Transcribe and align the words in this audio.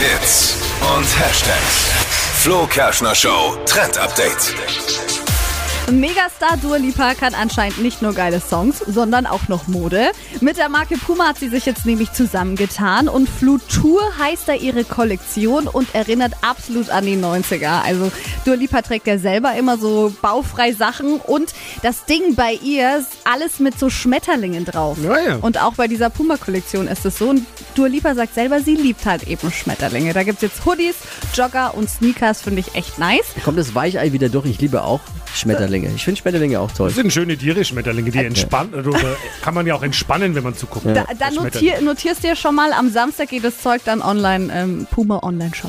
Hits 0.00 0.56
und 0.96 1.04
Hashtags. 1.04 1.90
Flo 2.40 2.66
Kerschner 2.66 3.14
Show 3.14 3.58
Trend 3.66 3.98
Update. 3.98 4.54
Megastar 5.90 6.56
Dua 6.62 6.76
Lipa 6.76 7.14
kann 7.14 7.34
anscheinend 7.34 7.82
nicht 7.82 8.00
nur 8.00 8.14
geile 8.14 8.40
Songs, 8.40 8.78
sondern 8.78 9.26
auch 9.26 9.48
noch 9.48 9.66
Mode. 9.66 10.12
Mit 10.40 10.56
der 10.56 10.68
Marke 10.68 10.96
Puma 10.96 11.26
hat 11.28 11.38
sie 11.38 11.48
sich 11.48 11.66
jetzt 11.66 11.84
nämlich 11.84 12.12
zusammengetan 12.12 13.08
und 13.08 13.28
Flutur 13.28 14.00
heißt 14.18 14.48
da 14.48 14.54
ihre 14.54 14.84
Kollektion 14.84 15.66
und 15.66 15.94
erinnert 15.94 16.32
absolut 16.42 16.90
an 16.90 17.04
die 17.04 17.16
90er. 17.16 17.82
Also 17.82 18.12
Dua 18.44 18.54
Lipa 18.54 18.82
trägt 18.82 19.06
ja 19.06 19.18
selber 19.18 19.54
immer 19.54 19.78
so 19.78 20.14
baufrei 20.22 20.72
Sachen 20.72 21.20
und 21.20 21.52
das 21.82 22.04
Ding 22.04 22.36
bei 22.36 22.52
ihr 22.62 22.98
ist 22.98 23.10
alles 23.24 23.58
mit 23.58 23.78
so 23.78 23.90
Schmetterlingen 23.90 24.64
drauf. 24.64 24.96
Ja, 25.02 25.18
ja. 25.18 25.36
Und 25.36 25.60
auch 25.60 25.74
bei 25.74 25.88
dieser 25.88 26.08
Puma-Kollektion 26.08 26.86
ist 26.86 27.04
es 27.04 27.18
so. 27.18 27.30
Und 27.30 27.46
Dua 27.80 27.88
Lipa 27.88 28.14
sagt 28.14 28.34
selber, 28.34 28.60
sie 28.60 28.74
liebt 28.74 29.06
halt 29.06 29.26
eben 29.26 29.50
Schmetterlinge. 29.50 30.12
Da 30.12 30.22
gibt's 30.22 30.42
jetzt 30.42 30.66
Hoodies, 30.66 30.96
Jogger 31.32 31.74
und 31.74 31.88
Sneakers, 31.88 32.42
finde 32.42 32.60
ich 32.60 32.74
echt 32.74 32.98
nice. 32.98 33.24
Kommt 33.42 33.58
das 33.58 33.74
Weichei 33.74 34.12
wieder 34.12 34.28
durch? 34.28 34.44
Ich 34.44 34.60
liebe 34.60 34.82
auch 34.82 35.00
Schmetterlinge. 35.34 35.90
Ich 35.94 36.04
finde 36.04 36.20
Schmetterlinge 36.20 36.60
auch 36.60 36.70
toll. 36.72 36.88
Das 36.88 36.96
sind 36.96 37.10
schöne 37.10 37.38
Tiere, 37.38 37.64
Schmetterlinge, 37.64 38.10
die 38.10 38.18
entspannen. 38.18 38.74
Oder 38.74 39.16
kann 39.40 39.54
man 39.54 39.66
ja 39.66 39.74
auch 39.74 39.82
entspannen, 39.82 40.34
wenn 40.34 40.42
man 40.42 40.54
zuguckt. 40.54 40.84
Da, 40.84 40.92
dann 40.92 41.32
Schmetterlinge. 41.32 41.72
notier, 41.72 41.80
notierst 41.80 42.22
dir 42.22 42.36
schon 42.36 42.54
mal, 42.54 42.74
am 42.74 42.90
Samstag 42.90 43.30
geht 43.30 43.44
das 43.44 43.62
Zeug 43.62 43.80
dann 43.86 44.02
online, 44.02 44.52
ähm, 44.52 44.86
Puma 44.90 45.20
Online 45.22 45.54
Shop. 45.54 45.68